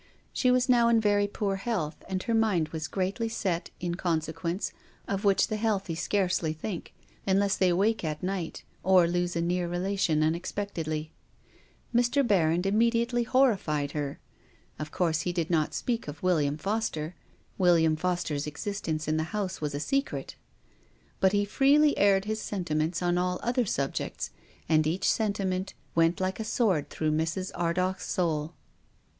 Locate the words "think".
6.53-6.95